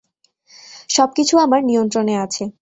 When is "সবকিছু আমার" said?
0.89-1.61